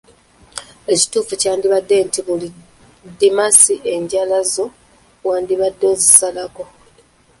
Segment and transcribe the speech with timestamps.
[0.93, 2.47] Ekituufu kyandibadde nti buli
[3.13, 4.65] Ddimansi enjala zo
[5.27, 6.63] wandibadde ozisalako.